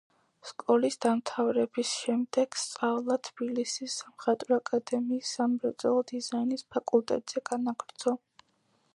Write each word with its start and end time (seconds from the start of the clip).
სკოლის 0.49 0.95
დამთავრების 1.05 1.89
შემდეგ 2.05 2.57
სწავლა 2.61 3.17
თბილისის 3.27 3.97
სამხატვრო 4.03 4.57
აკადემიის 4.61 5.33
სამრეწველო 5.37 6.01
დიზაინის 6.13 6.65
ფაკულტეტზე 6.77 7.45
განაგრძო. 7.51 8.15